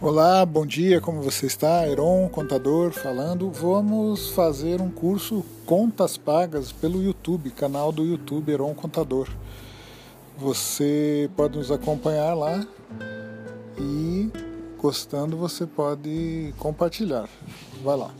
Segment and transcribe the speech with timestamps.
[0.00, 1.84] Olá, bom dia, como você está?
[1.84, 3.50] Heron, contador, falando.
[3.50, 9.28] Vamos fazer um curso Contas Pagas pelo YouTube, canal do YouTube Heron Contador.
[10.38, 12.64] Você pode nos acompanhar lá
[13.76, 14.30] e,
[14.80, 17.28] gostando, você pode compartilhar.
[17.82, 18.12] Vai lá.